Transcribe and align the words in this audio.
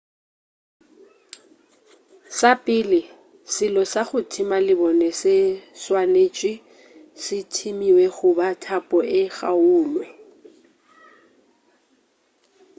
sa 2.37 2.51
pele 2.65 3.01
selo 3.53 3.83
sa 3.93 4.01
go 4.07 4.19
thima 4.31 4.57
lebone 4.67 5.09
se 5.21 5.35
swanetše 5.81 6.51
se 7.23 7.37
thimiwe 7.53 8.05
goba 8.17 8.47
thapo 8.63 8.97
e 9.19 9.21
kgaulwe 9.37 10.05